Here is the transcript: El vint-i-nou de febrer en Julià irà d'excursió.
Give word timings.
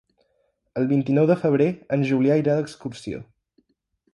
El 0.81 0.87
vint-i-nou 0.91 1.27
de 1.31 1.35
febrer 1.43 1.67
en 1.97 2.07
Julià 2.13 2.39
irà 2.45 2.57
d'excursió. 2.61 3.21